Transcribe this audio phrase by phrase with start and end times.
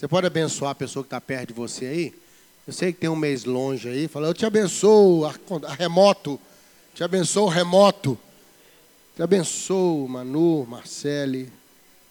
[0.00, 2.14] Você pode abençoar a pessoa que está perto de você aí?
[2.66, 4.08] Eu sei que tem um mês longe aí.
[4.08, 6.40] Fala, eu te abençoo, a remoto.
[6.94, 8.18] Te abençoo, remoto.
[9.14, 11.52] Te abençoo, Manu, Marcele.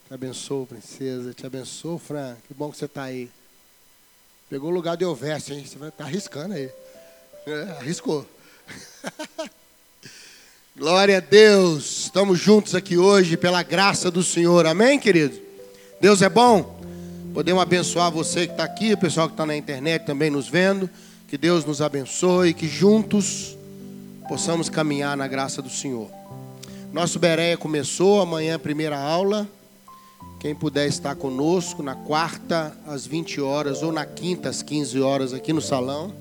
[0.07, 1.33] Te abençoo, princesa.
[1.33, 2.37] Te abençoo, Fran.
[2.47, 3.27] Que bom que você está aí.
[4.51, 5.65] Pegou o lugar de Elveste, hein?
[5.65, 6.69] Você vai estar tá arriscando aí.
[7.47, 8.23] É, arriscou.
[10.77, 12.03] Glória a Deus.
[12.03, 14.67] Estamos juntos aqui hoje pela graça do Senhor.
[14.67, 15.41] Amém, querido?
[15.99, 16.78] Deus é bom.
[17.39, 20.89] Podemos abençoar você que está aqui, o pessoal que está na internet também nos vendo.
[21.25, 23.57] Que Deus nos abençoe, que juntos
[24.27, 26.11] possamos caminhar na graça do Senhor.
[26.91, 29.47] Nosso Bereia começou, amanhã primeira aula.
[30.37, 35.33] Quem puder estar conosco na quarta às 20 horas ou na quinta às 15 horas
[35.33, 36.13] aqui no salão,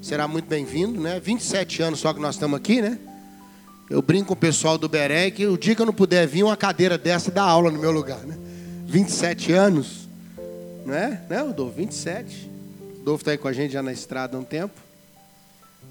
[0.00, 1.20] será muito bem-vindo, né?
[1.20, 2.98] 27 anos só que nós estamos aqui, né?
[3.90, 6.44] Eu brinco com o pessoal do Beré que o dia que eu não puder vir
[6.44, 8.38] uma cadeira dessa dá aula no meu lugar, né?
[8.86, 10.01] 27 anos,
[10.84, 11.20] não é?
[11.28, 11.76] Né, Rodolfo?
[11.76, 12.50] 27.
[12.94, 14.74] O Rodolfo está aí com a gente já na estrada há um tempo.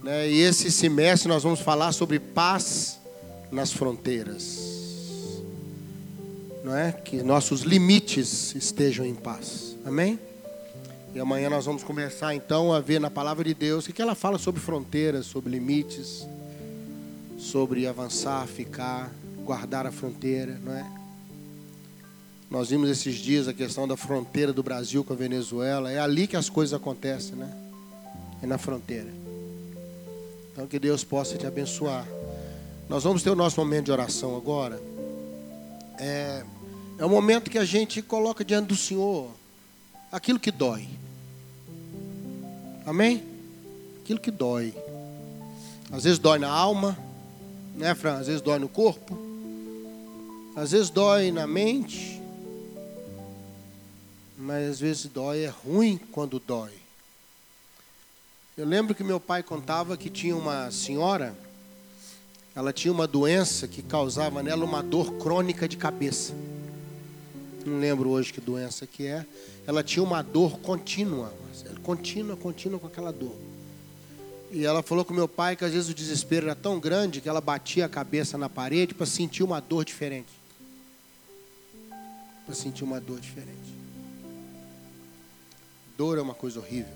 [0.03, 0.29] Né?
[0.29, 2.99] E esse semestre nós vamos falar sobre paz
[3.51, 4.59] nas fronteiras.
[6.63, 6.91] Não é?
[6.91, 9.75] Que nossos limites estejam em paz.
[9.85, 10.19] Amém?
[11.13, 14.15] E amanhã nós vamos começar então a ver na palavra de Deus o que ela
[14.15, 16.25] fala sobre fronteiras, sobre limites,
[17.37, 19.11] sobre avançar, ficar,
[19.43, 21.00] guardar a fronteira, não é?
[22.51, 25.89] Nós vimos esses dias a questão da fronteira do Brasil com a Venezuela.
[25.89, 27.49] É ali que as coisas acontecem, né?
[28.43, 29.07] É na fronteira.
[30.51, 32.05] Então que Deus possa te abençoar.
[32.89, 34.81] Nós vamos ter o nosso momento de oração agora.
[35.97, 36.43] É,
[36.97, 39.31] é o momento que a gente coloca diante do Senhor
[40.11, 40.89] aquilo que dói.
[42.85, 43.23] Amém?
[44.03, 44.73] Aquilo que dói.
[45.89, 46.97] Às vezes dói na alma,
[47.77, 48.17] né, Fran?
[48.17, 49.17] Às vezes dói no corpo,
[50.53, 52.20] às vezes dói na mente,
[54.41, 56.73] mas às vezes dói, é ruim quando dói.
[58.57, 61.35] Eu lembro que meu pai contava que tinha uma senhora
[62.53, 66.33] ela tinha uma doença que causava nela uma dor crônica de cabeça.
[67.65, 69.25] Não lembro hoje que doença que é.
[69.65, 71.33] Ela tinha uma dor contínua,
[71.81, 73.35] contínua, contínua com aquela dor.
[74.51, 77.29] E ela falou com meu pai que às vezes o desespero era tão grande que
[77.29, 80.29] ela batia a cabeça na parede para sentir uma dor diferente.
[82.45, 83.80] Para sentir uma dor diferente.
[86.01, 86.95] Dor é uma coisa horrível.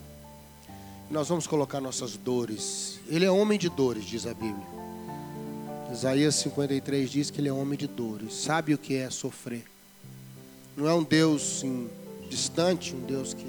[1.11, 2.99] Nós vamos colocar nossas dores.
[3.07, 4.65] Ele é homem de dores, diz a Bíblia.
[5.93, 9.63] Isaías 53 diz que ele é homem de dores, sabe o que é sofrer.
[10.75, 11.87] Não é um Deus sim,
[12.31, 13.45] distante, um Deus que.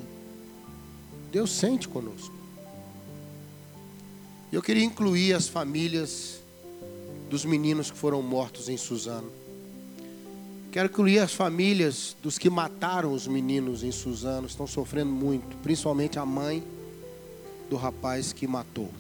[1.32, 2.34] Deus sente conosco.
[4.52, 6.38] Eu queria incluir as famílias
[7.30, 9.32] dos meninos que foram mortos em Suzano.
[10.76, 16.18] Quero incluir as famílias dos que mataram os meninos em Suzano, estão sofrendo muito, principalmente
[16.18, 16.62] a mãe
[17.70, 18.90] do rapaz que matou.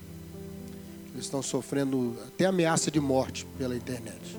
[1.12, 4.38] Eles estão sofrendo até ameaça de morte pela internet.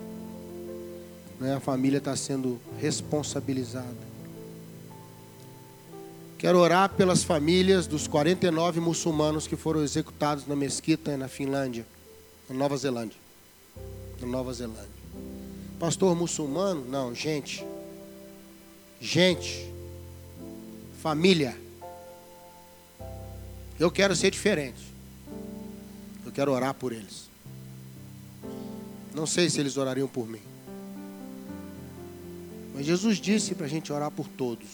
[1.39, 1.53] Né?
[1.53, 4.07] A família está sendo responsabilizada.
[6.39, 11.85] Quero orar pelas famílias dos 49 muçulmanos que foram executados na mesquita na Finlândia,
[12.49, 13.19] na Nova Zelândia.
[14.19, 14.96] Na Nova Zelândia.
[15.79, 16.83] Pastor muçulmano?
[16.85, 17.63] Não, gente.
[18.99, 19.71] Gente.
[21.01, 21.55] Família.
[23.79, 24.81] Eu quero ser diferente.
[26.25, 27.29] Eu quero orar por eles.
[29.13, 30.41] Não sei se eles orariam por mim.
[32.73, 34.67] Mas Jesus disse para a gente orar por todos,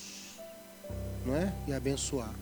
[1.25, 1.53] não é?
[1.67, 2.33] E abençoar.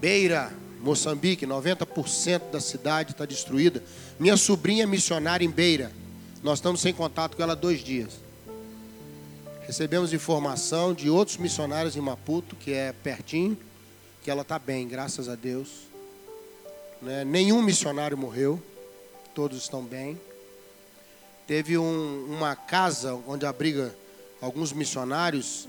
[0.00, 0.52] Beira,
[0.84, 3.82] Moçambique, 90% da cidade está destruída.
[4.20, 5.90] Minha sobrinha é missionária em Beira.
[6.42, 8.12] Nós estamos sem contato com ela há dois dias.
[9.66, 13.56] Recebemos informação de outros missionários em Maputo, que é pertinho
[14.22, 15.68] que ela está bem, graças a Deus.
[17.00, 17.24] Né?
[17.24, 18.62] Nenhum missionário morreu,
[19.34, 20.20] todos estão bem.
[21.46, 23.94] Teve um, uma casa onde abriga
[24.40, 25.66] alguns missionários,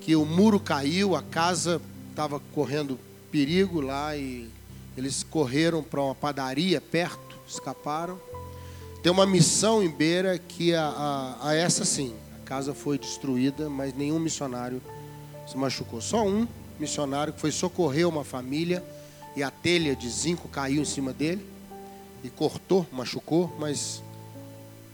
[0.00, 1.80] que o muro caiu, a casa
[2.10, 2.98] estava correndo
[3.32, 4.50] perigo lá e
[4.94, 8.20] eles correram para uma padaria perto, escaparam.
[9.02, 13.70] Tem uma missão em Beira que a, a, a essa sim, a casa foi destruída,
[13.70, 14.82] mas nenhum missionário
[15.48, 16.02] se machucou.
[16.02, 16.46] Só um
[16.78, 18.84] missionário que foi socorrer uma família
[19.34, 21.44] e a telha de zinco caiu em cima dele
[22.22, 24.02] e cortou, machucou, mas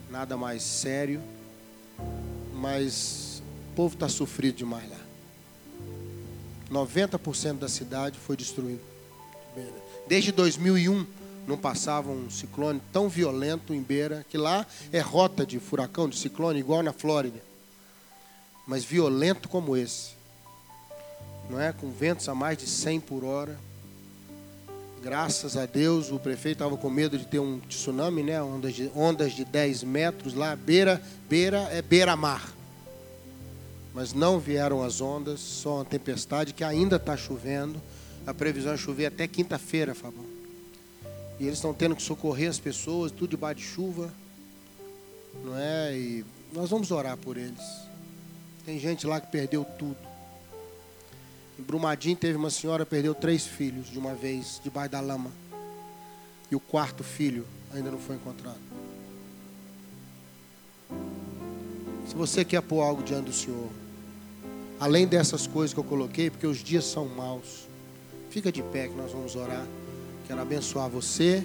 [0.09, 1.21] nada mais sério.
[2.55, 3.43] Mas
[3.73, 5.08] o povo está sofrido demais lá.
[6.71, 8.81] 90% da cidade foi destruído.
[10.07, 11.07] Desde 2001
[11.47, 16.17] não passava um ciclone tão violento em Beira, que lá é rota de furacão, de
[16.17, 17.41] ciclone, igual na Flórida.
[18.67, 20.11] mas violento como esse.
[21.49, 21.73] Não é?
[21.73, 23.59] Com ventos a mais de 100 por hora.
[25.03, 28.43] Graças a Deus, o prefeito estava com medo de ter um tsunami, né?
[28.43, 32.58] Ondas de, ondas de 10 metros lá, beira, beira é beira-mar.
[33.99, 37.83] Mas não vieram as ondas, só uma tempestade que ainda está chovendo.
[38.25, 40.25] A previsão é chover até quinta-feira, Fabão.
[41.41, 44.09] E eles estão tendo que socorrer as pessoas, tudo debaixo de chuva.
[45.45, 45.99] Não é?
[45.99, 47.61] E nós vamos orar por eles.
[48.65, 49.99] Tem gente lá que perdeu tudo.
[51.59, 55.33] Em Brumadinho teve uma senhora que perdeu três filhos de uma vez, debaixo da lama.
[56.53, 58.61] E o quarto filho ainda não foi encontrado.
[62.07, 63.69] Se você quer pôr algo diante do Senhor,
[64.81, 67.69] além dessas coisas que eu coloquei, porque os dias são maus,
[68.31, 69.67] fica de pé que nós vamos orar.
[70.27, 71.45] Quero abençoar você,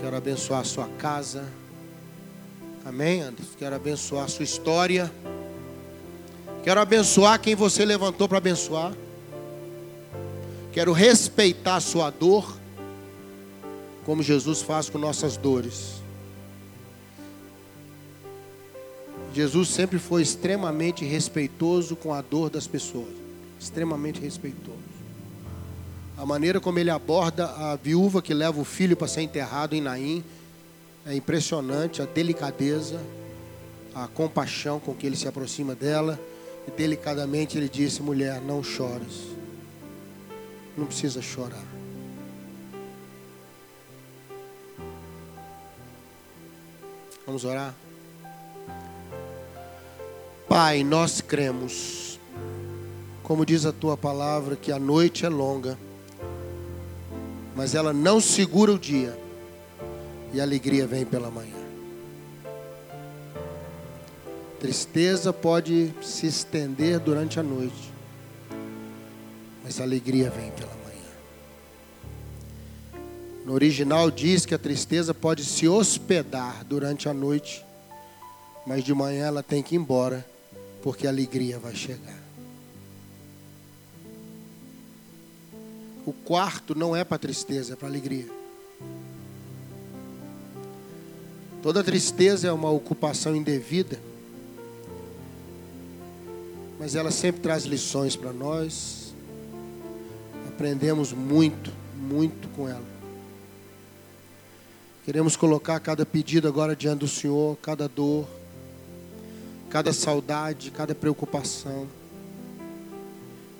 [0.00, 1.44] quero abençoar a sua casa.
[2.84, 3.52] Amém, Anderson?
[3.58, 5.10] Quero abençoar a sua história.
[6.62, 8.92] Quero abençoar quem você levantou para abençoar.
[10.72, 12.56] Quero respeitar a sua dor,
[14.04, 15.99] como Jesus faz com nossas dores.
[19.32, 23.12] Jesus sempre foi extremamente respeitoso com a dor das pessoas.
[23.58, 24.78] Extremamente respeitoso.
[26.16, 29.80] A maneira como ele aborda a viúva que leva o filho para ser enterrado em
[29.80, 30.24] Naim
[31.06, 32.02] é impressionante.
[32.02, 33.00] A delicadeza,
[33.94, 36.18] a compaixão com que ele se aproxima dela.
[36.66, 39.30] E delicadamente ele disse: mulher, não chores
[40.80, 41.64] não precisa chorar.
[47.26, 47.74] Vamos orar?
[50.50, 52.18] Pai, nós cremos,
[53.22, 55.78] como diz a tua palavra, que a noite é longa,
[57.54, 59.16] mas ela não segura o dia,
[60.32, 61.54] e a alegria vem pela manhã.
[64.58, 67.92] Tristeza pode se estender durante a noite,
[69.62, 71.12] mas a alegria vem pela manhã.
[73.46, 77.64] No original diz que a tristeza pode se hospedar durante a noite,
[78.66, 80.26] mas de manhã ela tem que ir embora,
[80.82, 82.18] porque a alegria vai chegar.
[86.06, 88.26] O quarto não é para tristeza, é para alegria.
[91.62, 94.00] Toda tristeza é uma ocupação indevida,
[96.78, 99.14] mas ela sempre traz lições para nós,
[100.48, 102.88] aprendemos muito, muito com ela.
[105.04, 108.26] Queremos colocar cada pedido agora diante do Senhor, cada dor,
[109.70, 111.86] cada saudade, cada preocupação.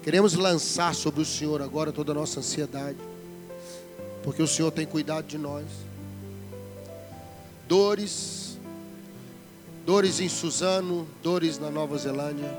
[0.03, 2.99] Queremos lançar sobre o Senhor agora toda a nossa ansiedade,
[4.23, 5.65] porque o Senhor tem cuidado de nós.
[7.69, 8.59] Dores,
[9.87, 12.53] dores em Suzano, dores na Nova Zelândia,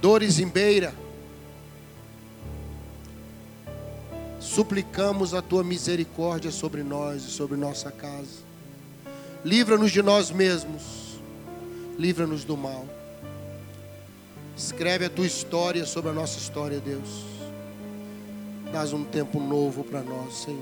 [0.00, 0.94] dores em Beira
[4.52, 8.42] suplicamos a tua misericórdia sobre nós e sobre nossa casa.
[9.42, 10.82] Livra-nos de nós mesmos,
[11.98, 12.86] livra-nos do mal.
[14.56, 17.24] Escreve a tua história sobre a nossa história, Deus.
[18.72, 20.60] Dás um tempo novo para nós, Senhor.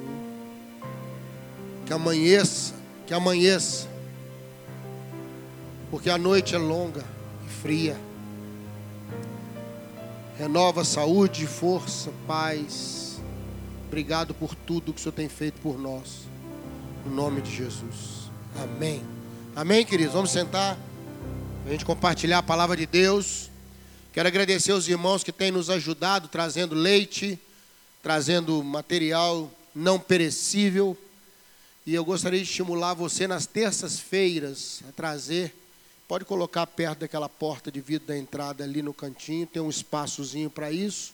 [1.86, 2.74] Que amanheça,
[3.06, 3.88] que amanheça,
[5.90, 7.04] porque a noite é longa
[7.46, 7.96] e fria.
[10.38, 13.00] Renova saúde, força, paz
[13.90, 16.28] Obrigado por tudo que o Senhor tem feito por nós.
[17.04, 18.30] No nome de Jesus.
[18.62, 19.02] Amém.
[19.56, 20.14] Amém, queridos.
[20.14, 20.78] Vamos sentar.
[21.66, 23.50] A gente compartilhar a palavra de Deus.
[24.12, 27.38] Quero agradecer os irmãos que têm nos ajudado, trazendo leite,
[28.02, 30.96] trazendo material não perecível.
[31.86, 35.54] E eu gostaria de estimular você nas terças-feiras a trazer.
[36.08, 40.50] Pode colocar perto daquela porta de vidro da entrada ali no cantinho, tem um espaçozinho
[40.50, 41.12] para isso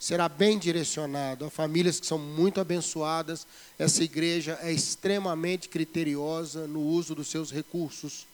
[0.00, 3.46] será bem direcionado a famílias que são muito abençoadas.
[3.78, 8.26] Essa igreja é extremamente criteriosa no uso dos seus recursos.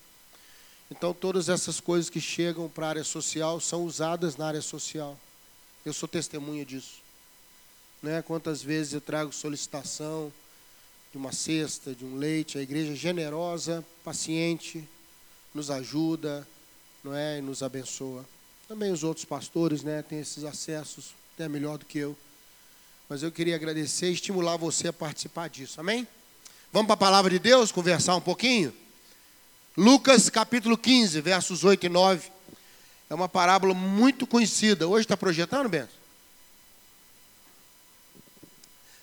[0.90, 5.18] Então, todas essas coisas que chegam para a área social são usadas na área social.
[5.84, 7.02] Eu sou testemunha disso.
[8.02, 8.22] Né?
[8.22, 10.32] Quantas vezes eu trago solicitação
[11.10, 14.86] de uma cesta, de um leite, a igreja é generosa, paciente,
[15.54, 16.46] nos ajuda,
[17.02, 18.24] não é, e nos abençoa.
[18.68, 22.16] Também os outros pastores, né, têm esses acessos é melhor do que eu.
[23.08, 25.80] Mas eu queria agradecer e estimular você a participar disso.
[25.80, 26.06] Amém?
[26.72, 28.72] Vamos para a palavra de Deus, conversar um pouquinho?
[29.76, 32.30] Lucas capítulo 15, versos 8 e 9.
[33.10, 34.88] É uma parábola muito conhecida.
[34.88, 35.92] Hoje está projetando, Bento?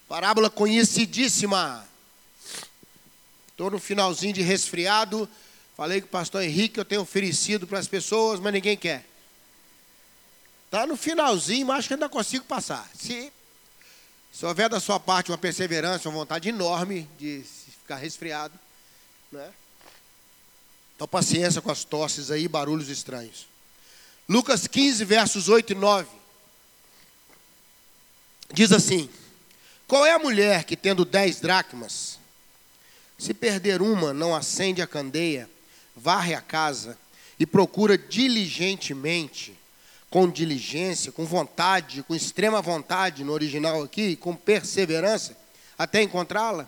[0.10, 1.88] Parábola conhecidíssima.
[3.50, 5.30] Estou no finalzinho de resfriado.
[5.78, 9.06] Falei com o pastor Henrique, eu tenho oferecido para as pessoas, mas ninguém quer.
[10.66, 12.90] Está no finalzinho, mas acho que ainda consigo passar.
[12.96, 13.32] Se,
[14.32, 17.44] se houver da sua parte uma perseverança, uma vontade enorme de
[17.80, 18.58] ficar resfriado,
[19.32, 19.52] né?
[21.04, 23.46] Então, paciência com as tosses aí, barulhos estranhos.
[24.28, 26.08] Lucas 15, versos 8 e 9.
[28.54, 29.10] Diz assim:
[29.86, 32.18] Qual é a mulher que, tendo dez dracmas,
[33.18, 35.50] se perder uma, não acende a candeia,
[35.94, 36.98] varre a casa
[37.38, 39.60] e procura diligentemente,
[40.10, 45.36] com diligência, com vontade, com extrema vontade no original aqui, com perseverança,
[45.78, 46.66] até encontrá-la?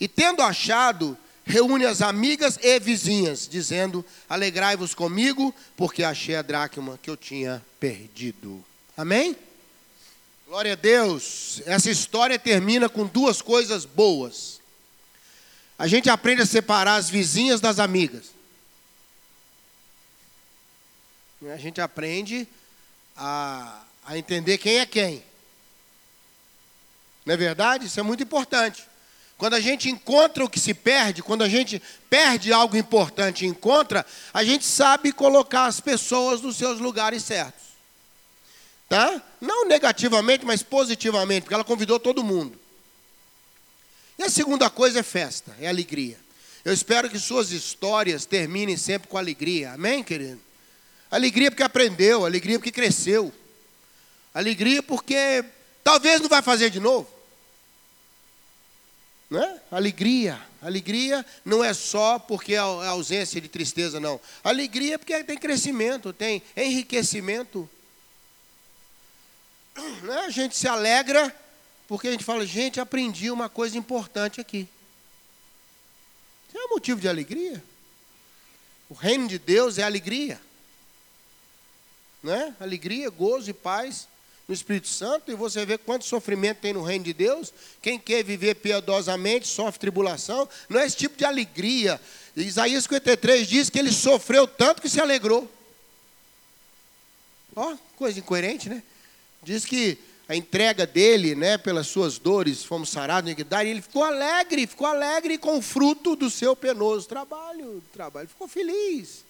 [0.00, 6.98] E tendo achado, reúne as amigas e vizinhas, dizendo: Alegrai-vos comigo, porque achei a dracma
[7.02, 8.64] que eu tinha perdido.
[8.96, 9.36] Amém?
[10.46, 11.62] Glória a Deus.
[11.64, 14.60] Essa história termina com duas coisas boas.
[15.78, 18.30] A gente aprende a separar as vizinhas das amigas.
[21.50, 22.46] A gente aprende
[23.16, 25.24] a, a entender quem é quem.
[27.24, 27.86] Não é verdade?
[27.86, 28.84] Isso é muito importante.
[29.42, 33.48] Quando a gente encontra o que se perde, quando a gente perde algo importante e
[33.48, 37.64] encontra, a gente sabe colocar as pessoas nos seus lugares certos.
[38.88, 39.20] Tá?
[39.40, 42.56] Não negativamente, mas positivamente, porque ela convidou todo mundo.
[44.16, 46.20] E a segunda coisa é festa, é alegria.
[46.64, 49.72] Eu espero que suas histórias terminem sempre com alegria.
[49.72, 50.40] Amém, querido?
[51.10, 53.34] Alegria porque aprendeu, alegria porque cresceu.
[54.32, 55.44] Alegria porque
[55.82, 57.21] talvez não vai fazer de novo.
[59.32, 59.60] Né?
[59.70, 60.38] Alegria.
[60.60, 64.20] Alegria não é só porque é ausência de tristeza, não.
[64.44, 67.68] Alegria porque tem crescimento, tem enriquecimento.
[70.02, 70.18] Né?
[70.18, 71.34] A gente se alegra
[71.88, 74.68] porque a gente fala, gente, aprendi uma coisa importante aqui.
[76.48, 77.64] Isso é motivo de alegria.
[78.90, 80.38] O reino de Deus é alegria.
[82.22, 82.54] Né?
[82.60, 84.06] Alegria, gozo e paz
[84.46, 85.30] no Espírito Santo.
[85.30, 87.52] E você vê quanto sofrimento tem no reino de Deus.
[87.80, 90.48] Quem quer viver piedosamente sofre tribulação.
[90.68, 92.00] Não é esse tipo de alegria.
[92.36, 95.50] Isaías 53 diz que ele sofreu tanto que se alegrou.
[97.54, 98.82] Ó, coisa incoerente, né?
[99.42, 104.66] Diz que a entrega dele, né, pelas suas dores, fomos sarados e ele ficou alegre,
[104.66, 109.24] ficou alegre com o fruto do seu penoso trabalho, trabalho, ficou feliz.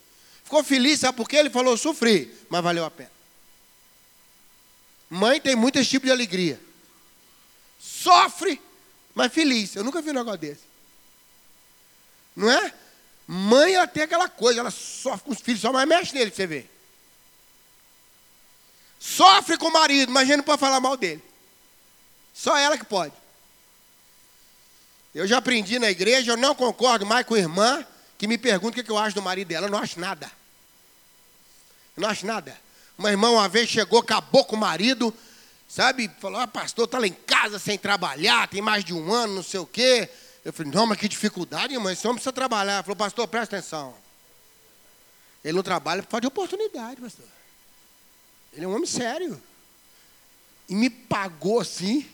[0.45, 1.38] Ficou feliz, sabe por quê?
[1.38, 3.11] Ele falou, sofri, mas valeu a pena.
[5.12, 6.59] Mãe tem muito esse tipo de alegria.
[7.78, 8.59] Sofre,
[9.14, 9.76] mas feliz.
[9.76, 10.62] Eu nunca vi um negócio desse.
[12.35, 12.73] Não é?
[13.26, 16.37] Mãe, ela tem aquela coisa, ela sofre com os filhos, só mais mexe nele, pra
[16.37, 16.71] você ver.
[18.99, 21.23] Sofre com o marido, mas a gente não pode falar mal dele.
[22.33, 23.12] Só ela que pode.
[25.14, 28.81] Eu já aprendi na igreja, eu não concordo mais com a irmã que me pergunta
[28.81, 29.66] o que eu acho do marido dela.
[29.66, 30.33] Eu não acho nada.
[31.99, 32.59] Eu não acho nada.
[33.02, 35.12] Uma irmã uma vez chegou, acabou com o marido,
[35.68, 36.09] sabe?
[36.21, 39.42] Falou, ah, pastor, está lá em casa sem trabalhar, tem mais de um ano, não
[39.42, 40.09] sei o quê.
[40.44, 42.75] Eu falei, não, mas que dificuldade, irmã, esse homem precisa trabalhar.
[42.75, 43.92] Ela falou, pastor, presta atenção.
[45.42, 47.26] Ele não trabalha por falta de oportunidade, pastor.
[48.52, 49.42] Ele é um homem sério.
[50.68, 52.09] E me pagou assim.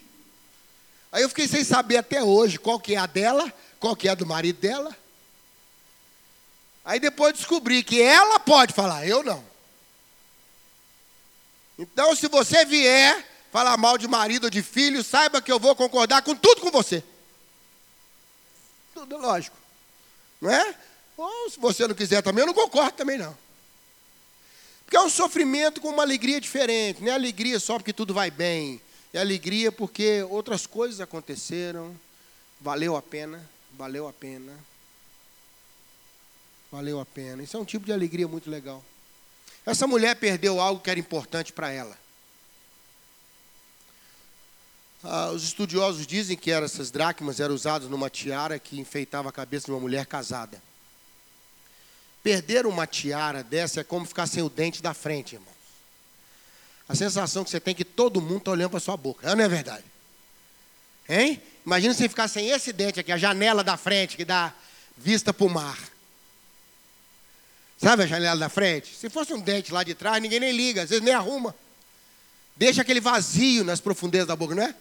[1.12, 4.12] Aí eu fiquei sem saber até hoje qual que é a dela, qual que é
[4.12, 4.96] a do marido dela.
[6.82, 9.57] Aí depois descobri que ela pode falar, eu não.
[11.78, 15.76] Então, se você vier falar mal de marido ou de filho, saiba que eu vou
[15.76, 17.02] concordar com tudo com você.
[18.92, 19.56] Tudo lógico.
[20.40, 20.74] Não é?
[21.16, 23.36] Ou se você não quiser também, eu não concordo também não.
[24.84, 27.02] Porque é um sofrimento com uma alegria diferente.
[27.02, 28.80] Não é alegria só porque tudo vai bem.
[29.12, 31.94] É alegria porque outras coisas aconteceram.
[32.60, 33.48] Valeu a pena.
[33.72, 34.52] Valeu a pena.
[36.72, 37.42] Valeu a pena.
[37.42, 38.82] Isso é um tipo de alegria muito legal.
[39.68, 41.94] Essa mulher perdeu algo que era importante para ela.
[45.04, 49.66] Ah, os estudiosos dizem que essas dracmas eram usadas numa tiara que enfeitava a cabeça
[49.66, 50.62] de uma mulher casada.
[52.22, 55.52] Perder uma tiara dessa é como ficar sem o dente da frente, irmão.
[56.88, 59.34] A sensação que você tem é que todo mundo está olhando para sua boca.
[59.34, 59.84] Não é verdade?
[61.06, 61.42] Hein?
[61.66, 64.54] Imagina você ficar sem esse dente aqui, a janela da frente que dá
[64.96, 65.78] vista para o mar.
[67.80, 68.94] Sabe a janela da frente?
[68.94, 71.54] Se fosse um dente lá de trás, ninguém nem liga, às vezes nem arruma.
[72.56, 74.74] Deixa aquele vazio nas profundezas da boca, não é?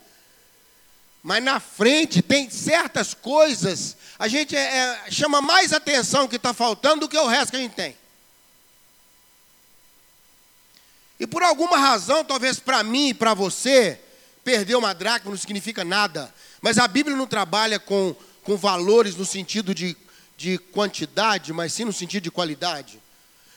[1.21, 6.53] Mas na frente tem certas coisas, a gente é, é, chama mais atenção que está
[6.53, 7.95] faltando do que o resto que a gente tem.
[11.19, 13.99] E por alguma razão, talvez para mim e para você,
[14.43, 16.33] perder uma dracma não significa nada.
[16.61, 19.97] Mas a Bíblia não trabalha com, com valores no sentido de,
[20.37, 23.01] de quantidade, mas sim no sentido de qualidade.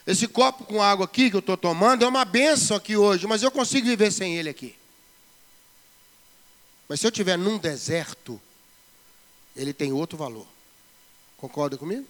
[0.07, 3.43] Esse copo com água aqui que eu estou tomando é uma benção aqui hoje, mas
[3.43, 4.75] eu consigo viver sem ele aqui.
[6.89, 8.41] Mas se eu estiver num deserto,
[9.55, 10.47] ele tem outro valor.
[11.37, 12.07] Concorda comigo?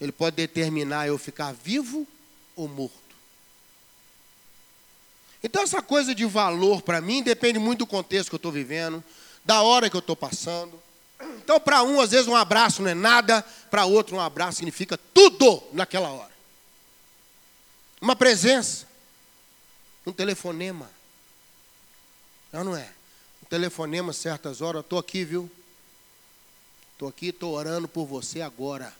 [0.00, 2.06] Ele pode determinar eu ficar vivo
[2.54, 3.00] ou morto.
[5.42, 9.02] Então, essa coisa de valor para mim depende muito do contexto que eu estou vivendo,
[9.44, 10.81] da hora que eu estou passando.
[11.42, 14.98] Então, para um, às vezes, um abraço não é nada, para outro, um abraço significa
[15.12, 16.32] tudo naquela hora.
[18.00, 18.86] Uma presença,
[20.06, 20.90] um telefonema.
[22.52, 22.88] Não, não é?
[23.42, 25.50] Um telefonema, certas horas, estou aqui, viu?
[26.92, 28.94] Estou aqui, estou orando por você agora.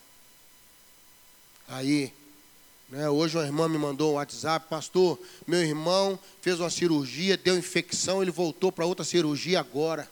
[1.68, 2.12] Aí,
[2.88, 7.56] né, hoje uma irmã me mandou um WhatsApp, pastor, meu irmão fez uma cirurgia, deu
[7.56, 10.10] infecção, ele voltou para outra cirurgia agora.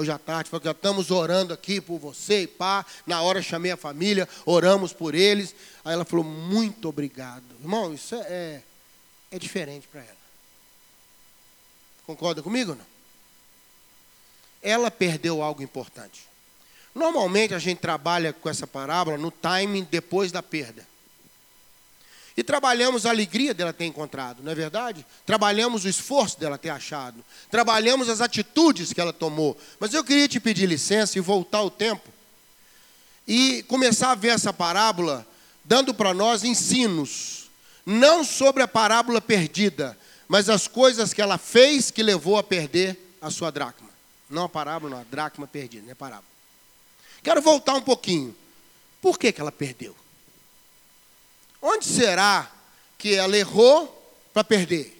[0.00, 2.86] Hoje à tarde, falou que já estamos orando aqui por você e pá.
[3.06, 5.54] Na hora chamei a família, oramos por eles.
[5.84, 7.44] Aí ela falou, muito obrigado.
[7.60, 8.62] Irmão, isso é, é,
[9.32, 10.16] é diferente para ela.
[12.06, 12.86] Concorda comigo ou não?
[14.62, 16.22] Ela perdeu algo importante.
[16.94, 20.88] Normalmente a gente trabalha com essa parábola no timing depois da perda.
[22.36, 25.04] E trabalhamos a alegria dela ter encontrado, não é verdade?
[25.26, 27.24] Trabalhamos o esforço dela ter achado.
[27.50, 29.58] Trabalhamos as atitudes que ela tomou.
[29.78, 32.08] Mas eu queria te pedir licença e voltar o tempo
[33.26, 35.26] e começar a ver essa parábola
[35.64, 37.48] dando para nós ensinos,
[37.86, 39.96] não sobre a parábola perdida,
[40.26, 43.88] mas as coisas que ela fez que levou a perder a sua dracma.
[44.28, 46.28] Não a parábola, não, a dracma perdida, não é parábola.
[47.22, 48.34] Quero voltar um pouquinho.
[49.00, 49.94] Por que, que ela perdeu?
[51.60, 52.50] Onde será
[52.96, 54.96] que ela errou para perder?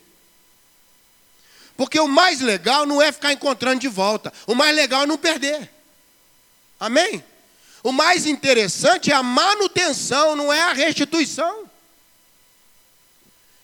[1.76, 4.30] Porque o mais legal não é ficar encontrando de volta.
[4.46, 5.70] O mais legal é não perder.
[6.78, 7.24] Amém?
[7.82, 11.70] O mais interessante é a manutenção, não é a restituição.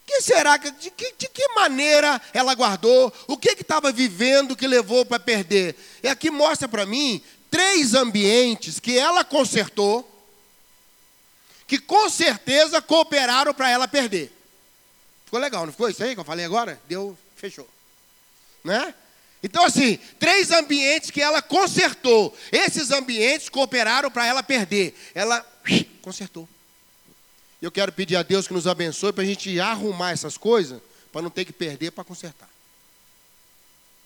[0.07, 3.13] Que será que de, que de que maneira ela guardou?
[3.27, 5.77] O que estava vivendo que levou para perder?
[6.03, 10.16] E aqui mostra para mim três ambientes que ela consertou
[11.67, 14.33] que com certeza cooperaram para ela perder.
[15.25, 16.81] Ficou legal, não ficou isso aí que eu falei agora?
[16.89, 17.69] Deu, fechou.
[18.63, 18.95] Né?
[19.43, 22.37] Então, assim, três ambientes que ela consertou.
[22.51, 24.95] Esses ambientes cooperaram para ela perder.
[25.15, 25.45] Ela
[26.03, 26.49] consertou.
[27.61, 30.81] Eu quero pedir a Deus que nos abençoe para a gente arrumar essas coisas,
[31.13, 32.49] para não ter que perder para consertar.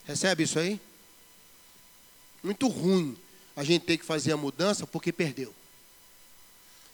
[0.06, 0.80] Recebe isso aí?
[2.42, 3.16] Muito ruim
[3.54, 5.54] a gente ter que fazer a mudança porque perdeu.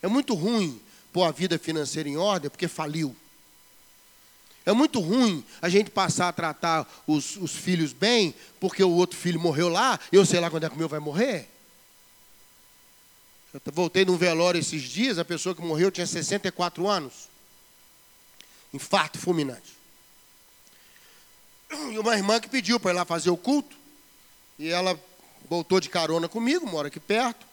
[0.03, 0.81] É muito ruim
[1.13, 3.15] pôr a vida financeira em ordem porque faliu.
[4.65, 9.17] É muito ruim a gente passar a tratar os, os filhos bem porque o outro
[9.17, 11.49] filho morreu lá e eu sei lá quando é que o meu vai morrer.
[13.55, 17.29] Eu voltei num velório esses dias, a pessoa que morreu tinha 64 anos.
[18.75, 19.77] Infarto fulminante.
[21.91, 23.75] E uma irmã que pediu para ir lá fazer o culto.
[24.59, 24.99] E ela
[25.49, 27.47] voltou de carona comigo, mora aqui perto.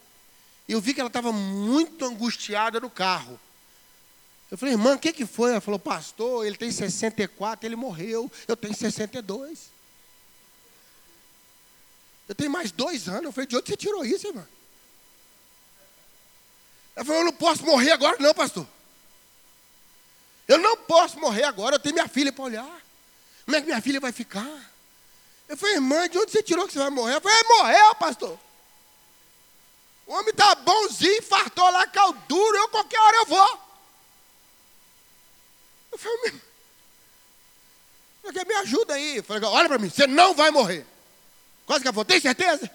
[0.67, 3.39] Eu vi que ela estava muito angustiada no carro.
[4.49, 5.51] Eu falei, irmã, o que, que foi?
[5.51, 8.31] Ela falou, pastor, ele tem 64, ele morreu.
[8.47, 9.71] Eu tenho 62.
[12.29, 13.25] Eu tenho mais dois anos.
[13.25, 14.47] Eu falei, de onde você tirou isso, irmã?
[16.95, 18.67] Ela falou, eu não posso morrer agora, não, pastor.
[20.47, 22.81] Eu não posso morrer agora, eu tenho minha filha para olhar.
[23.45, 24.71] Como é que minha filha vai ficar?
[25.47, 27.15] Eu falei, irmã, de onde você tirou que você vai morrer?
[27.15, 28.39] Eu falei, é, morreu, pastor.
[30.05, 33.59] O homem está bonzinho, fartou lá, cal duro, eu qualquer hora eu vou.
[35.93, 36.41] Eu falei,
[38.45, 39.17] me ajuda aí.
[39.17, 40.85] Eu falei, olha para mim, você não vai morrer.
[41.65, 42.69] Quase que eu vou, tem certeza?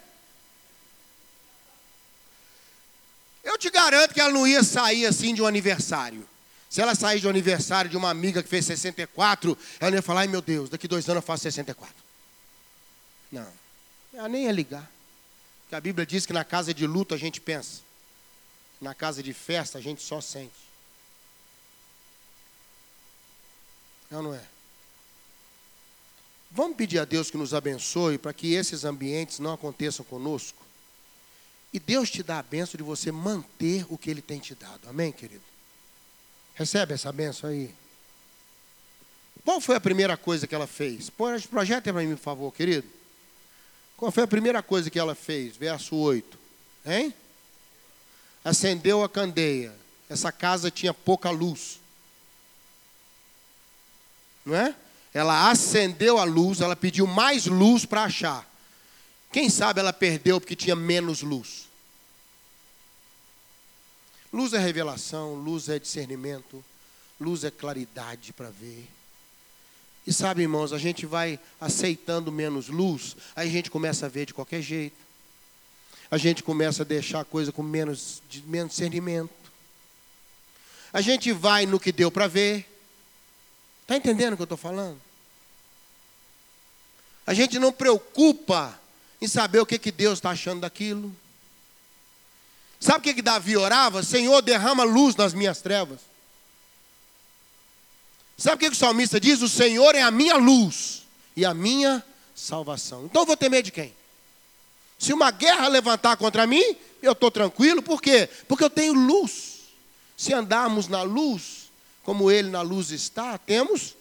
[3.44, 6.28] Eu te garanto que ela não ia sair assim de um aniversário.
[6.68, 10.20] Se ela sair de um aniversário de uma amiga que fez 64, ela ia falar,
[10.20, 11.94] ai meu Deus, daqui dois anos eu faço 64.
[13.32, 13.46] Não,
[14.12, 14.90] ela nem ia ligar.
[15.68, 17.82] Que a Bíblia diz que na casa de luto a gente pensa,
[18.80, 20.68] na casa de festa a gente só sente.
[24.10, 24.42] Ou não é?
[26.50, 30.64] Vamos pedir a Deus que nos abençoe para que esses ambientes não aconteçam conosco.
[31.70, 34.88] E Deus te dá a benção de você manter o que Ele tem te dado.
[34.88, 35.42] Amém, querido?
[36.54, 37.74] Recebe essa benção aí.
[39.44, 41.10] Qual foi a primeira coisa que ela fez?
[41.50, 42.88] Projeta para mim, por favor, querido.
[43.98, 45.56] Qual foi a primeira coisa que ela fez?
[45.56, 46.38] Verso 8.
[46.86, 47.12] Hein?
[48.44, 49.74] Acendeu a candeia.
[50.08, 51.80] Essa casa tinha pouca luz.
[54.46, 54.74] Não é?
[55.12, 58.48] Ela acendeu a luz, ela pediu mais luz para achar.
[59.32, 61.66] Quem sabe ela perdeu porque tinha menos luz.
[64.32, 66.64] Luz é revelação, luz é discernimento,
[67.20, 68.88] luz é claridade para ver.
[70.08, 74.24] E sabe, irmãos, a gente vai aceitando menos luz, aí a gente começa a ver
[74.24, 74.96] de qualquer jeito.
[76.10, 79.28] A gente começa a deixar a coisa com menos, de, menos discernimento.
[80.94, 82.66] A gente vai no que deu para ver.
[83.82, 84.98] Está entendendo o que eu estou falando?
[87.26, 88.80] A gente não preocupa
[89.20, 91.14] em saber o que, que Deus está achando daquilo.
[92.80, 94.02] Sabe o que, que Davi orava?
[94.02, 96.00] Senhor, derrama luz nas minhas trevas.
[98.38, 99.42] Sabe o que, o salmista diz?
[99.42, 101.02] O Senhor é a minha luz
[101.36, 102.04] e a minha
[102.36, 103.04] salvação.
[103.04, 103.92] Então eu vou ter medo de quem?
[104.96, 108.28] Se uma guerra levantar contra mim, eu estou tranquilo, por quê?
[108.46, 109.58] Porque eu tenho luz.
[110.16, 111.70] Se andarmos na luz,
[112.04, 113.96] como Ele na luz está, temos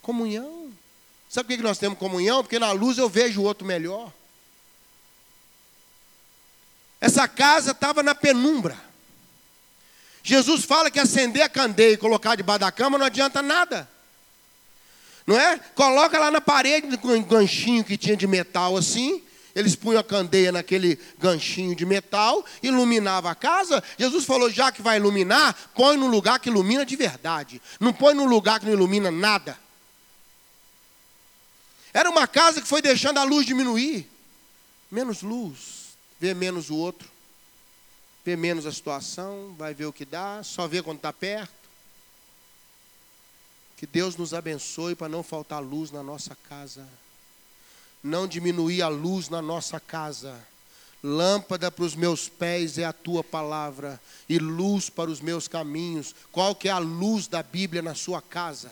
[0.00, 0.72] comunhão.
[1.28, 2.42] Sabe por que nós temos comunhão?
[2.42, 4.10] Porque na luz eu vejo o outro melhor.
[7.00, 8.78] Essa casa estava na penumbra.
[10.22, 13.88] Jesus fala que acender a candeia e colocar debaixo da cama não adianta nada.
[15.26, 15.58] Não é?
[15.74, 19.22] Coloca lá na parede com um ganchinho que tinha de metal assim.
[19.54, 23.82] Eles punham a candeia naquele ganchinho de metal, iluminava a casa.
[23.98, 27.60] Jesus falou: já que vai iluminar, põe no lugar que ilumina de verdade.
[27.78, 29.58] Não põe no lugar que não ilumina nada.
[31.92, 34.08] Era uma casa que foi deixando a luz diminuir.
[34.90, 35.82] Menos luz
[36.18, 37.10] vê menos o outro,
[38.24, 41.52] vê menos a situação, vai ver o que dá, só vê quando está perto.
[43.76, 46.86] Que Deus nos abençoe para não faltar luz na nossa casa,
[48.02, 50.38] não diminuir a luz na nossa casa.
[51.02, 56.14] Lâmpada para os meus pés é a tua palavra e luz para os meus caminhos.
[56.30, 58.70] Qual que é a luz da Bíblia na sua casa?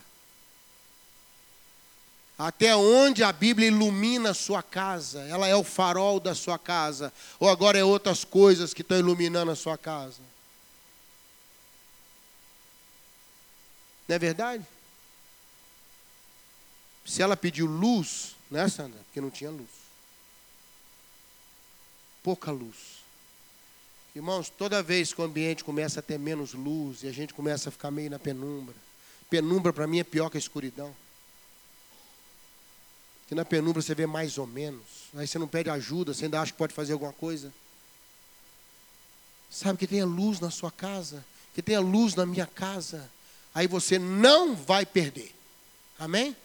[2.40, 5.20] Até onde a Bíblia ilumina a sua casa?
[5.29, 7.12] Ela é o farol da sua casa?
[7.38, 10.22] Ou agora é outras coisas que estão iluminando a sua casa?
[14.09, 14.66] Não é verdade?
[17.05, 18.98] Se ela pediu luz, né, Sandra?
[19.05, 19.68] Porque não tinha luz.
[22.22, 23.05] Pouca luz.
[24.16, 27.68] Irmãos, toda vez que o ambiente começa a ter menos luz e a gente começa
[27.68, 28.74] a ficar meio na penumbra,
[29.29, 30.96] penumbra para mim é pior que a escuridão
[33.31, 34.83] que na penumbra você vê mais ou menos.
[35.14, 37.55] Aí você não pede ajuda, você ainda acha que pode fazer alguma coisa.
[39.49, 43.09] Sabe que tenha luz na sua casa, que tenha luz na minha casa.
[43.55, 45.33] Aí você não vai perder.
[45.97, 46.37] Amém?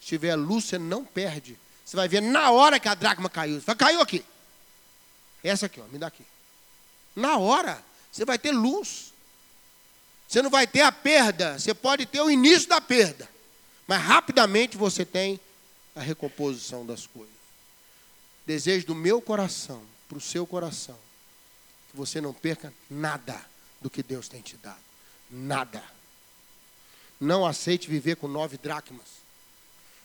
[0.00, 1.58] Se tiver luz, você não perde.
[1.84, 3.60] Você vai ver na hora que a dracma caiu.
[3.60, 4.24] Vai, caiu aqui.
[5.44, 6.24] Essa aqui, ó, me dá aqui.
[7.14, 9.12] Na hora, você vai ter luz.
[10.26, 11.58] Você não vai ter a perda.
[11.58, 13.28] Você pode ter o início da perda.
[13.86, 15.38] Mas rapidamente você tem
[15.98, 17.34] a recomposição das coisas.
[18.46, 20.96] Desejo do meu coração para o seu coração
[21.90, 23.38] que você não perca nada
[23.80, 24.78] do que Deus tem te dado.
[25.30, 25.82] Nada.
[27.20, 29.18] Não aceite viver com nove dracmas.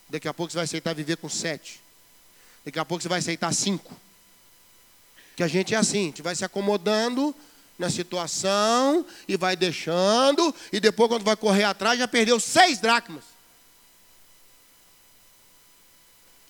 [0.10, 1.79] Daqui a pouco você vai aceitar viver com sete.
[2.65, 3.95] Daqui a pouco você vai aceitar cinco.
[5.36, 7.36] Que a gente é assim, a gente vai se acomodando
[7.77, 13.33] na situação e vai deixando, e depois, quando vai correr atrás, já perdeu seis dracmas.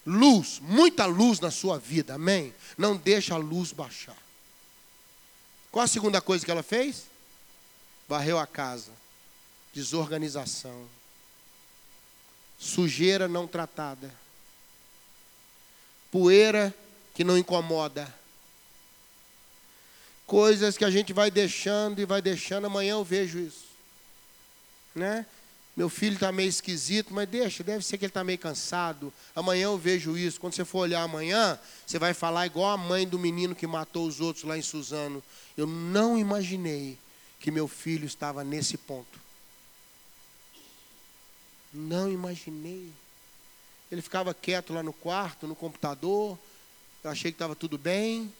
[0.06, 2.54] Luz, muita luz na sua vida, amém?
[2.78, 4.18] Não deixa a luz baixar.
[5.72, 7.06] Qual a segunda coisa que ela fez?
[8.08, 8.92] Varreu a casa.
[9.74, 10.88] Desorganização.
[12.60, 14.13] Sujeira não tratada.
[16.12, 16.74] Poeira
[17.16, 18.13] que não incomoda.
[20.28, 23.66] Coisas que a gente vai deixando e vai deixando, amanhã eu vejo isso.
[24.94, 25.26] Né?
[25.76, 29.12] Meu filho está meio esquisito, mas deixa, deve ser que ele está meio cansado.
[29.36, 30.40] Amanhã eu vejo isso.
[30.40, 34.08] Quando você for olhar amanhã, você vai falar igual a mãe do menino que matou
[34.08, 35.24] os outros lá em Suzano.
[35.58, 36.98] Eu não imaginei
[37.40, 39.20] que meu filho estava nesse ponto.
[41.74, 42.92] Não imaginei.
[43.92, 46.38] Ele ficava quieto lá no quarto, no computador.
[47.04, 48.32] Eu achei que estava tudo bem.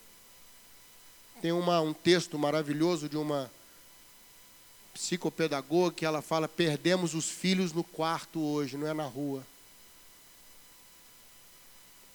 [1.42, 3.50] Tem uma, um texto maravilhoso de uma
[4.94, 9.44] psicopedagoga que ela fala: perdemos os filhos no quarto hoje, não é na rua.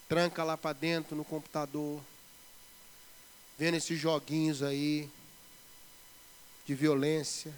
[0.08, 2.02] Tranca lá para dentro no computador,
[3.60, 5.08] vendo esses joguinhos aí
[6.66, 7.54] de violência.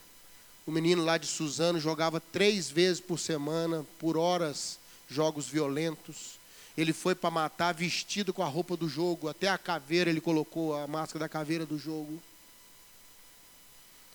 [0.66, 4.78] O menino lá de Suzano jogava três vezes por semana, por horas,
[5.10, 6.40] jogos violentos.
[6.78, 10.76] Ele foi para matar vestido com a roupa do jogo, até a caveira ele colocou
[10.76, 12.22] a máscara da caveira do jogo.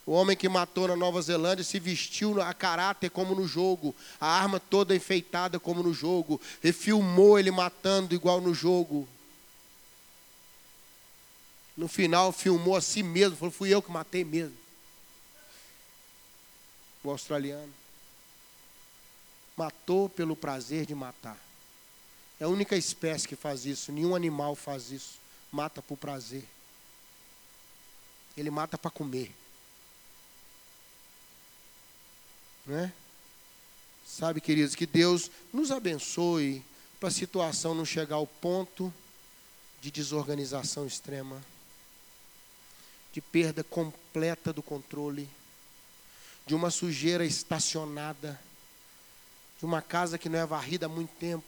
[0.07, 4.29] O homem que matou na Nova Zelândia se vestiu a caráter como no jogo, a
[4.29, 9.09] arma toda enfeitada como no jogo, e filmou ele matando igual no jogo.
[11.77, 14.57] No final, filmou a si mesmo, falou: fui eu que matei mesmo.
[17.03, 17.73] O australiano.
[19.57, 21.37] Matou pelo prazer de matar.
[22.39, 25.19] É a única espécie que faz isso, nenhum animal faz isso.
[25.51, 26.45] Mata por prazer.
[28.37, 29.33] Ele mata para comer.
[32.67, 32.93] Né?
[34.07, 36.65] Sabe, queridos, que Deus nos abençoe
[36.99, 38.93] para a situação não chegar ao ponto
[39.81, 41.43] de desorganização extrema,
[43.13, 45.29] de perda completa do controle,
[46.47, 48.41] de uma sujeira estacionada,
[49.59, 51.45] de uma casa que não é varrida há muito tempo,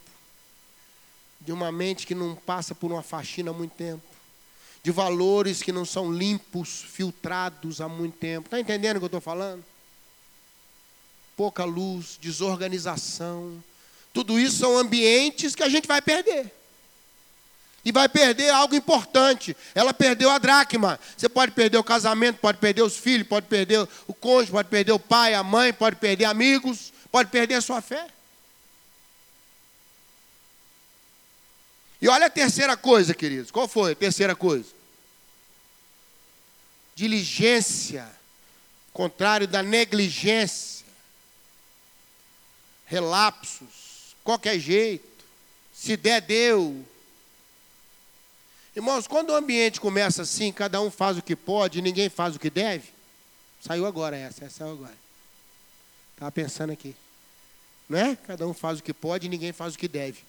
[1.41, 4.03] de uma mente que não passa por uma faxina há muito tempo,
[4.83, 8.47] de valores que não são limpos, filtrados há muito tempo.
[8.47, 9.63] Está entendendo o que eu estou falando?
[11.39, 13.63] Pouca luz, desorganização.
[14.13, 16.53] Tudo isso são ambientes que a gente vai perder.
[17.85, 19.55] E vai perder algo importante.
[19.73, 20.99] Ela perdeu a dracma.
[21.15, 24.91] Você pode perder o casamento, pode perder os filhos, pode perder o cônjuge, pode perder
[24.91, 28.05] o pai, a mãe, pode perder amigos, pode perder a sua fé.
[32.01, 33.49] E olha a terceira coisa, queridos.
[33.49, 34.67] Qual foi a terceira coisa?
[36.95, 38.05] Diligência,
[38.91, 40.78] contrário da negligência.
[42.89, 45.07] Relapsos, qualquer jeito.
[45.71, 46.83] Se der, deu.
[48.75, 52.39] Irmãos, quando o ambiente começa assim, cada um faz o que pode ninguém faz o
[52.39, 52.89] que deve.
[53.61, 54.97] Saiu agora essa, essa saiu agora.
[56.13, 56.95] Estava pensando aqui.
[57.87, 58.15] Não é?
[58.15, 60.23] Cada um faz o que pode e ninguém faz o que deve.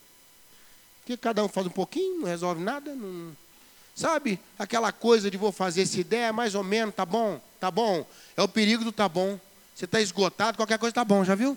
[1.00, 2.94] Porque cada um faz um pouquinho, não resolve nada.
[2.94, 3.34] Não...
[3.94, 4.38] Sabe?
[4.58, 8.06] Aquela coisa de vou fazer essa ideia, mais ou menos, tá bom, tá bom.
[8.36, 9.40] É o perigo do tá bom.
[9.74, 11.56] Você está esgotado, qualquer coisa tá bom, já viu?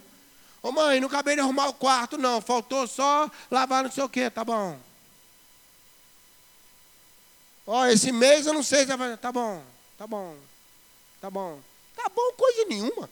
[0.63, 2.39] Ô mãe, não acabei de arrumar o quarto, não.
[2.39, 4.80] Faltou só lavar não sei o quê, tá bom.
[7.67, 9.17] Ó, esse mês eu não sei se vai.
[9.17, 9.62] Tá bom,
[9.97, 10.38] tá bom,
[11.19, 11.60] tá bom.
[11.93, 13.10] Tá bom coisa nenhuma.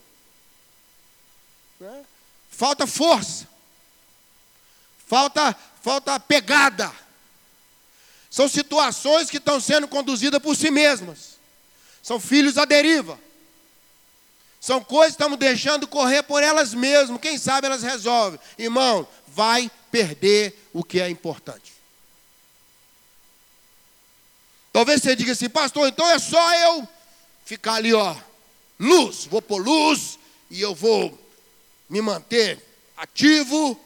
[1.78, 2.06] Né?
[2.50, 3.48] Falta força.
[5.06, 6.90] Falta falta pegada.
[8.30, 11.38] São situações que estão sendo conduzidas por si mesmas.
[12.02, 13.20] São filhos à deriva.
[14.62, 17.20] São coisas que estamos deixando correr por elas mesmas.
[17.20, 18.40] Quem sabe elas resolvem.
[18.60, 21.74] Irmão, vai perder o que é importante.
[24.72, 26.88] Talvez você diga assim, pastor, então é só eu
[27.44, 28.16] ficar ali, ó,
[28.80, 30.20] luz, vou pôr luz
[30.50, 31.20] e eu vou
[31.90, 32.64] me manter
[32.96, 33.78] ativo,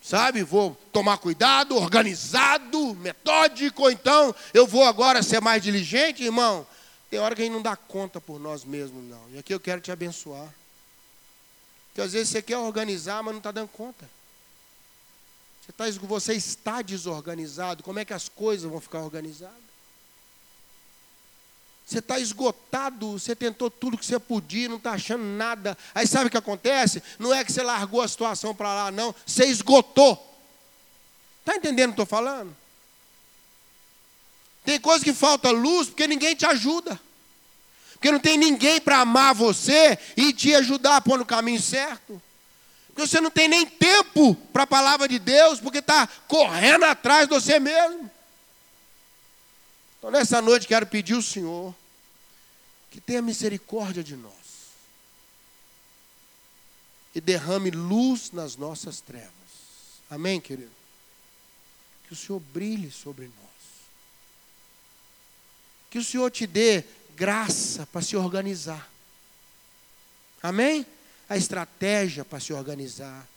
[0.00, 0.42] sabe?
[0.42, 6.66] Vou tomar cuidado, organizado, metódico, então eu vou agora ser mais diligente, irmão.
[7.10, 9.28] Tem hora que a gente não dá conta por nós mesmos, não.
[9.32, 10.48] E aqui eu quero te abençoar.
[11.88, 14.08] Porque às vezes você quer organizar, mas não está dando conta.
[15.60, 19.70] Você, tá, você está desorganizado, como é que as coisas vão ficar organizadas?
[21.84, 25.76] Você está esgotado, você tentou tudo que você podia, não está achando nada.
[25.92, 27.02] Aí sabe o que acontece?
[27.18, 29.12] Não é que você largou a situação para lá, não.
[29.26, 30.16] Você esgotou.
[31.40, 32.56] Está entendendo o que estou falando?
[34.64, 37.00] Tem coisa que falta luz porque ninguém te ajuda.
[37.94, 42.20] Porque não tem ninguém para amar você e te ajudar a pôr no caminho certo.
[42.86, 47.28] Porque você não tem nem tempo para a palavra de Deus, porque está correndo atrás
[47.28, 48.10] de você mesmo.
[49.98, 51.74] Então, nessa noite, quero pedir ao Senhor
[52.90, 54.32] que tenha misericórdia de nós
[57.14, 59.30] e derrame luz nas nossas trevas.
[60.08, 60.72] Amém, querido?
[62.06, 63.49] Que o Senhor brilhe sobre nós.
[65.90, 66.84] Que o Senhor te dê
[67.16, 68.88] graça para se organizar.
[70.42, 70.86] Amém?
[71.28, 73.28] A estratégia para se organizar.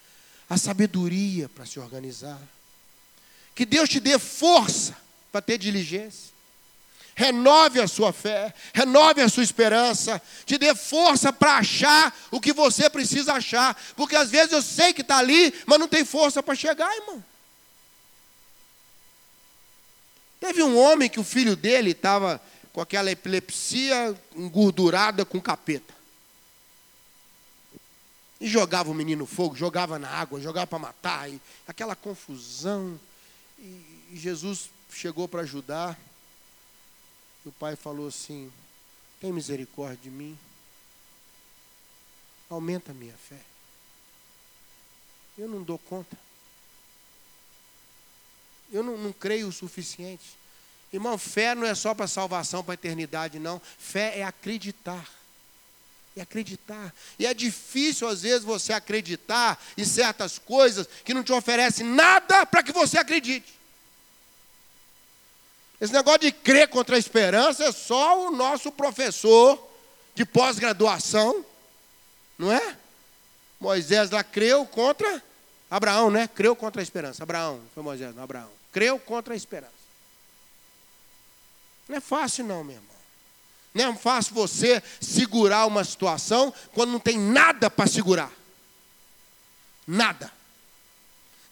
[0.50, 2.40] A sabedoria para se organizar.
[3.56, 4.96] Que Deus te dê força
[5.32, 6.34] para ter diligência
[7.16, 12.54] renove a sua fé, renove a sua esperança, te dê força para achar o que
[12.54, 16.42] você precisa achar, porque às vezes eu sei que está ali, mas não tem força
[16.42, 17.24] para chegar, irmão.
[20.44, 22.38] Teve um homem que o filho dele estava
[22.74, 25.94] com aquela epilepsia engordurada com capeta.
[28.42, 33.00] E jogava o menino no fogo, jogava na água, jogava para matar, e aquela confusão.
[33.58, 35.98] E Jesus chegou para ajudar.
[37.46, 38.52] E o pai falou assim:
[39.22, 40.38] tem misericórdia de mim,
[42.50, 43.40] aumenta a minha fé.
[45.38, 46.18] Eu não dou conta.
[48.74, 50.36] Eu não, não creio o suficiente.
[50.92, 53.62] Irmão, fé não é só para salvação, para eternidade, não.
[53.78, 55.08] Fé é acreditar.
[56.16, 56.94] É acreditar.
[57.18, 62.46] E é difícil, às vezes, você acreditar em certas coisas que não te oferecem nada
[62.46, 63.54] para que você acredite.
[65.82, 69.70] Esse negócio de crer contra a esperança é só o nosso professor
[70.16, 71.44] de pós-graduação,
[72.38, 72.78] não é?
[73.60, 75.22] Moisés lá creu contra
[75.70, 76.28] Abraão, né?
[76.28, 77.24] Creu contra a esperança.
[77.24, 78.63] Abraão, foi Moisés, não, Abraão.
[78.74, 79.72] Creu contra a esperança.
[81.88, 82.90] Não é fácil, não, meu irmão.
[83.74, 88.32] Não é fácil você segurar uma situação quando não tem nada para segurar.
[89.88, 90.32] Nada.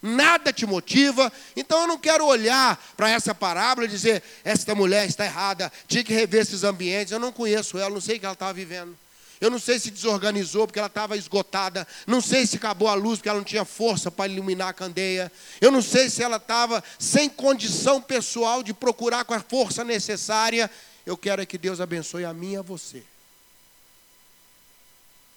[0.01, 1.31] Nada te motiva.
[1.55, 6.03] Então eu não quero olhar para essa parábola e dizer: esta mulher está errada, tinha
[6.03, 7.11] que rever esses ambientes.
[7.11, 8.97] Eu não conheço ela, não sei o que ela estava vivendo.
[9.41, 11.87] Eu não sei se desorganizou porque ela estava esgotada.
[12.05, 15.31] Não sei se acabou a luz porque ela não tinha força para iluminar a candeia.
[15.59, 20.69] Eu não sei se ela estava sem condição pessoal de procurar com a força necessária.
[21.03, 23.03] Eu quero é que Deus abençoe a mim e a você.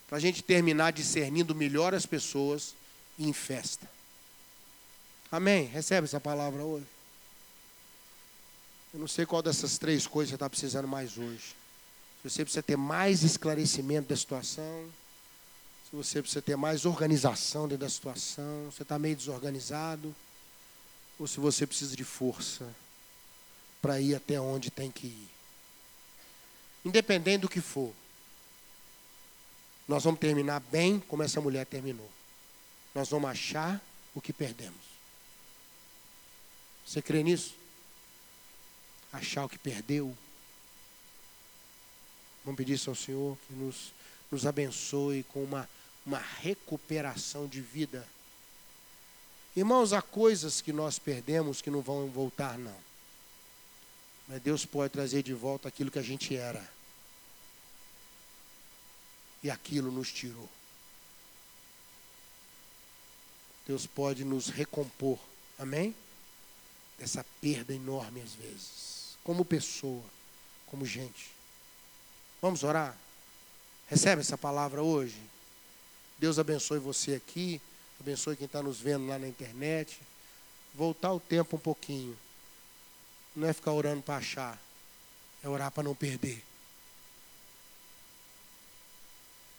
[0.06, 2.74] Para a gente terminar discernindo melhor as pessoas
[3.18, 3.88] em festa.
[5.32, 5.64] Amém?
[5.64, 6.86] Recebe essa palavra hoje.
[8.92, 11.63] Eu não sei qual dessas três coisas você está precisando mais hoje.
[12.24, 14.90] Se você precisa ter mais esclarecimento da situação,
[15.90, 20.16] se você precisa ter mais organização dentro da situação, você está meio desorganizado,
[21.18, 22.66] ou se você precisa de força
[23.82, 25.28] para ir até onde tem que ir.
[26.82, 27.92] Independente do que for,
[29.86, 32.10] nós vamos terminar bem como essa mulher terminou.
[32.94, 33.78] Nós vamos achar
[34.14, 34.80] o que perdemos.
[36.86, 37.54] Você crê nisso?
[39.12, 40.16] Achar o que perdeu.
[42.44, 43.92] Vamos pedir isso ao Senhor que nos,
[44.30, 45.68] nos abençoe com uma,
[46.04, 48.06] uma recuperação de vida.
[49.56, 52.76] Irmãos, há coisas que nós perdemos que não vão voltar, não.
[54.28, 56.66] Mas Deus pode trazer de volta aquilo que a gente era.
[59.42, 60.48] E aquilo nos tirou.
[63.66, 65.18] Deus pode nos recompor.
[65.58, 65.94] Amém?
[66.98, 69.16] Dessa perda enorme às vezes.
[69.22, 70.04] Como pessoa,
[70.66, 71.33] como gente.
[72.44, 72.94] Vamos orar?
[73.88, 75.16] Recebe essa palavra hoje.
[76.18, 77.58] Deus abençoe você aqui.
[77.98, 79.98] Abençoe quem está nos vendo lá na internet.
[80.74, 82.14] Voltar o tempo um pouquinho.
[83.34, 84.60] Não é ficar orando para achar.
[85.42, 86.44] É orar para não perder.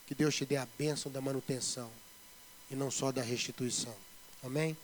[0.05, 1.89] Que Deus te dê a bênção da manutenção
[2.69, 3.95] e não só da restituição.
[4.43, 4.77] Amém?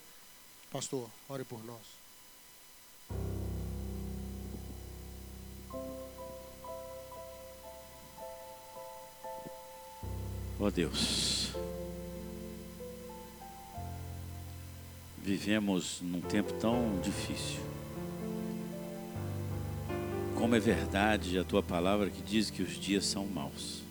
[0.72, 2.01] Pastor, ore por nós.
[10.62, 11.50] Ó oh Deus,
[15.18, 17.60] vivemos num tempo tão difícil.
[20.38, 23.82] Como é verdade a tua palavra que diz que os dias são maus.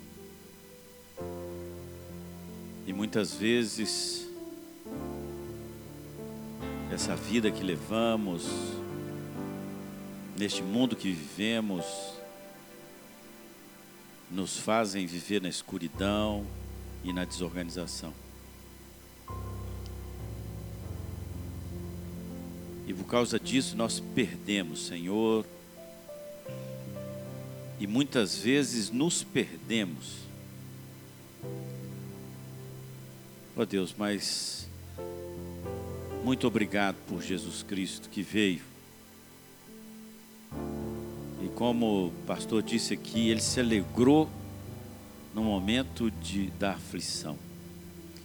[2.86, 4.28] E muitas vezes,
[6.92, 8.46] essa vida que levamos,
[10.38, 11.84] neste mundo que vivemos,
[14.30, 16.46] nos fazem viver na escuridão
[17.02, 18.12] e na desorganização.
[22.86, 25.44] E por causa disso nós perdemos, Senhor,
[27.78, 30.30] e muitas vezes nos perdemos
[33.60, 34.66] Ó oh Deus, mas
[36.24, 38.69] muito obrigado por Jesus Cristo que veio.
[41.60, 44.30] Como o pastor disse aqui, ele se alegrou
[45.34, 47.38] no momento de, da aflição.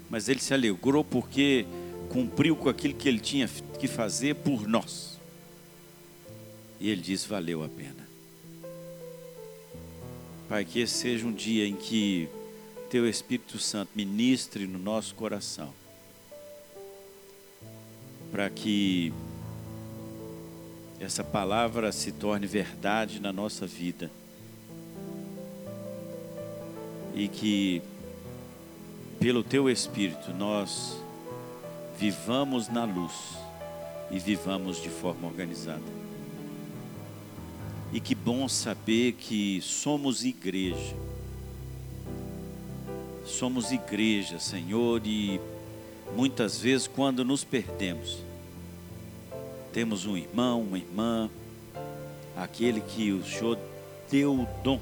[0.09, 1.65] Mas ele se alegrou porque
[2.07, 5.19] cumpriu com aquilo que ele tinha que fazer por nós.
[6.79, 8.07] E ele disse: valeu a pena.
[10.47, 12.29] Pai, que esse seja um dia em que
[12.89, 15.73] teu Espírito Santo ministre no nosso coração,
[18.31, 19.11] para que
[20.99, 24.09] essa palavra se torne verdade na nossa vida
[27.13, 27.81] e que,
[29.19, 30.99] pelo teu Espírito, nós
[31.97, 33.13] vivamos na luz
[34.11, 36.05] e vivamos de forma organizada.
[37.93, 40.95] E que bom saber que somos igreja
[43.25, 45.39] somos igreja, Senhor, e
[46.15, 48.19] muitas vezes quando nos perdemos,
[49.75, 51.29] temos um irmão, uma irmã,
[52.33, 53.59] aquele que o Senhor
[54.09, 54.79] deu o dom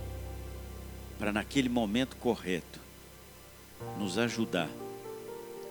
[1.18, 2.80] para naquele momento correto
[3.98, 4.70] nos ajudar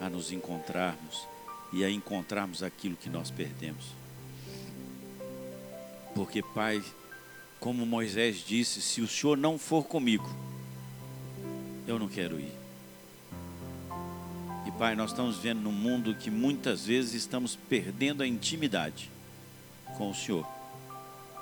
[0.00, 1.24] a nos encontrarmos
[1.72, 3.84] e a encontrarmos aquilo que nós perdemos.
[6.16, 6.82] Porque, Pai,
[7.60, 10.28] como Moisés disse, se o Senhor não for comigo,
[11.86, 12.61] eu não quero ir.
[14.78, 19.10] Pai, nós estamos vendo num mundo que muitas vezes estamos perdendo a intimidade
[19.96, 20.46] com o Senhor.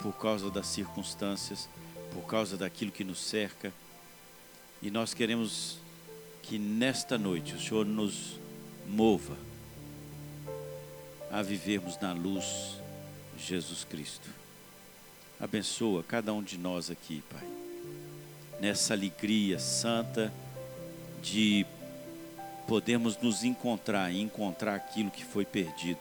[0.03, 1.69] por causa das circunstâncias,
[2.13, 3.71] por causa daquilo que nos cerca.
[4.81, 5.79] E nós queremos
[6.43, 8.41] que nesta noite o Senhor nos
[8.89, 9.37] mova
[11.31, 12.77] a vivermos na luz
[13.37, 14.29] de Jesus Cristo.
[15.39, 17.47] Abençoa cada um de nós aqui, Pai,
[18.59, 20.33] nessa alegria santa
[21.23, 21.67] de
[22.71, 25.99] podermos nos encontrar e encontrar aquilo que foi perdido.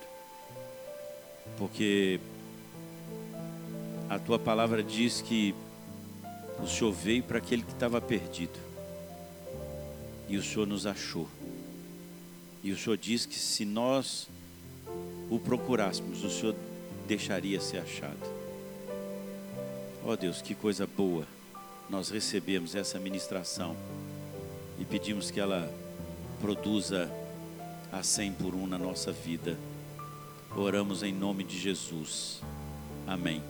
[1.58, 2.20] Porque
[4.08, 5.56] a tua palavra diz que
[6.62, 8.54] o Senhor veio para aquele que estava perdido.
[10.28, 11.28] E o Senhor nos achou.
[12.64, 14.30] E o Senhor diz que se nós
[15.28, 16.56] o procurássemos, o Senhor
[17.08, 18.30] deixaria ser achado.
[20.06, 21.26] Ó oh Deus, que coisa boa
[21.90, 23.76] nós recebemos essa ministração
[24.80, 25.68] e pedimos que ela
[26.40, 27.12] produza
[27.92, 29.58] a cem por um na nossa vida.
[30.56, 32.42] Oramos em nome de Jesus.
[33.06, 33.44] Amém.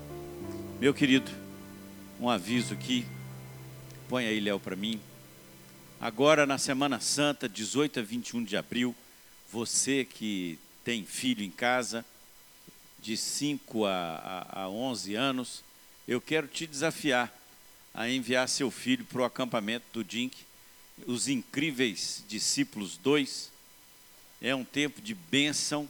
[0.79, 1.29] Meu querido,
[2.19, 3.05] um aviso aqui.
[4.07, 4.99] Põe aí, Léo, para mim.
[6.01, 8.95] Agora, na Semana Santa, 18 a 21 de abril,
[9.51, 12.03] você que tem filho em casa,
[12.99, 15.63] de 5 a, a, a 11 anos,
[16.07, 17.33] eu quero te desafiar
[17.93, 20.33] a enviar seu filho para o acampamento do DINC,
[21.05, 23.51] os Incríveis Discípulos 2.
[24.41, 25.87] É um tempo de bênção.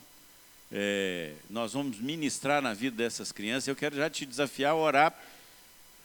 [0.72, 3.68] É, nós vamos ministrar na vida dessas crianças.
[3.68, 5.20] Eu quero já te desafiar a orar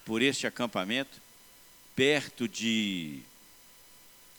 [0.05, 1.23] por este acampamento.
[1.95, 3.21] Perto de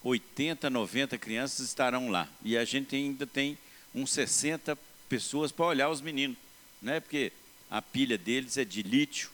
[0.04, 2.30] 80, 90 crianças estarão lá.
[2.44, 3.58] E a gente ainda tem
[3.94, 6.38] uns 60 pessoas para olhar os meninos,
[6.82, 7.00] né?
[7.00, 7.32] Porque
[7.70, 9.30] a pilha deles é de lítio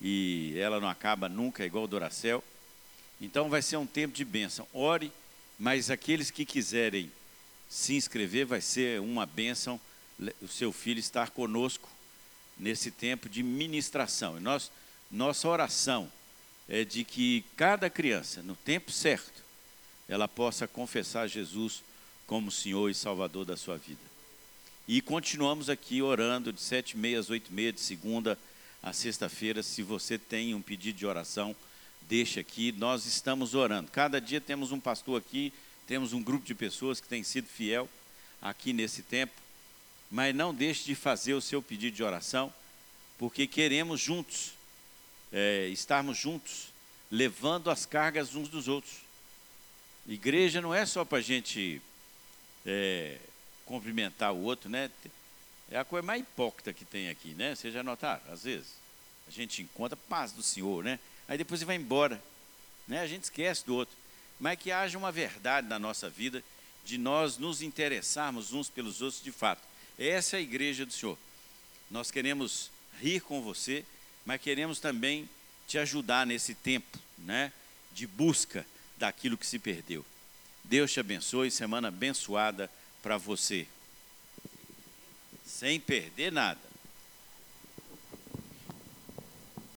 [0.00, 2.42] e ela não acaba nunca, é igual o Doracel.
[3.24, 4.66] Então vai ser um tempo de bênção.
[4.72, 5.10] Ore,
[5.58, 7.10] mas aqueles que quiserem
[7.68, 9.80] se inscrever, vai ser uma bênção
[10.40, 11.88] o seu filho estar conosco
[12.56, 14.36] nesse tempo de ministração.
[14.36, 14.70] E nós,
[15.10, 16.10] nossa oração
[16.68, 19.42] é de que cada criança, no tempo certo,
[20.08, 21.82] ela possa confessar Jesus
[22.26, 24.00] como Senhor e Salvador da sua vida.
[24.86, 28.38] E continuamos aqui orando de sete e meia às oito e meia, de segunda
[28.82, 29.62] a sexta-feira.
[29.62, 31.56] Se você tem um pedido de oração,
[32.08, 32.72] deixe aqui.
[32.72, 33.90] Nós estamos orando.
[33.90, 35.52] Cada dia temos um pastor aqui,
[35.86, 37.88] temos um grupo de pessoas que tem sido fiel
[38.40, 39.32] aqui nesse tempo.
[40.10, 42.52] Mas não deixe de fazer o seu pedido de oração,
[43.18, 44.52] porque queremos juntos,
[45.32, 46.68] é, estarmos juntos,
[47.10, 48.98] levando as cargas uns dos outros.
[50.06, 51.80] Igreja não é só para a gente
[52.66, 53.18] é,
[53.64, 54.90] cumprimentar o outro, né?
[55.70, 57.54] É a coisa mais hipócrita que tem aqui, né?
[57.54, 58.20] Vocês já notaram?
[58.30, 58.68] Às vezes,
[59.26, 60.98] a gente encontra paz do Senhor, né?
[61.28, 62.22] Aí depois ele vai embora,
[62.86, 63.00] né?
[63.00, 63.94] A gente esquece do outro.
[64.38, 66.42] Mas que haja uma verdade na nossa vida
[66.84, 69.62] de nós nos interessarmos uns pelos outros de fato.
[69.98, 71.16] Essa é a igreja do Senhor.
[71.90, 72.70] Nós queremos
[73.00, 73.84] rir com você,
[74.24, 75.28] mas queremos também
[75.66, 77.52] te ajudar nesse tempo, né?
[77.92, 78.66] De busca
[78.96, 80.04] daquilo que se perdeu.
[80.64, 82.70] Deus te abençoe, semana abençoada
[83.02, 83.66] para você.
[85.46, 86.73] Sem perder nada.